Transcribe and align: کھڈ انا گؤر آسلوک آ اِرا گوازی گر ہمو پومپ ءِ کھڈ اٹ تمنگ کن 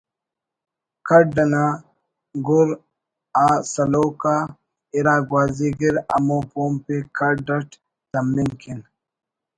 کھڈ 1.07 1.29
انا 1.43 1.65
گؤر 2.45 2.67
آسلوک 3.45 4.21
آ 4.33 4.35
اِرا 4.95 5.15
گوازی 5.29 5.69
گر 5.79 5.95
ہمو 6.11 6.39
پومپ 6.51 6.85
ءِ 6.95 6.97
کھڈ 7.17 7.45
اٹ 7.57 7.69
تمنگ 8.11 8.53
کن 8.61 8.79